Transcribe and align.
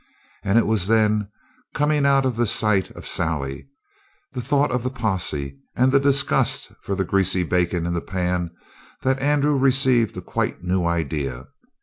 And 0.41 0.57
it 0.57 0.65
was 0.65 0.87
then, 0.87 1.29
coming 1.75 2.07
out 2.07 2.25
of 2.25 2.35
the 2.35 2.47
sight 2.47 2.89
of 2.95 3.07
Sally, 3.07 3.67
the 4.31 4.41
thought 4.41 4.71
of 4.71 4.81
the 4.81 4.89
posse, 4.89 5.59
and 5.75 5.91
the 5.91 5.99
disgust 5.99 6.71
for 6.81 6.95
the 6.95 7.05
greasy 7.05 7.43
bacon 7.43 7.85
in 7.85 7.93
the 7.93 8.01
pan, 8.01 8.49
that 9.03 9.19
Andrew 9.19 9.55
received 9.55 10.17
a 10.17 10.21
quite 10.21 10.63
new 10.63 10.85
idea. 10.85 11.49